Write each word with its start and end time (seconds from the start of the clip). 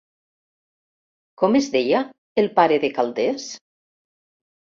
Com 1.41 1.57
es 1.59 1.67
deia 1.75 2.01
el 2.43 2.49
pare 2.59 2.79
de 2.85 2.91
Calders? 2.97 3.45